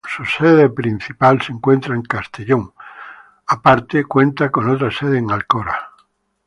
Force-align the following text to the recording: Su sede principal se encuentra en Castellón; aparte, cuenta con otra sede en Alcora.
Su 0.03 0.25
sede 0.25 0.67
principal 0.71 1.39
se 1.43 1.51
encuentra 1.51 1.93
en 1.93 2.01
Castellón; 2.01 2.73
aparte, 3.45 4.03
cuenta 4.05 4.49
con 4.49 4.67
otra 4.67 4.89
sede 4.89 5.19
en 5.19 5.29
Alcora. 5.29 5.77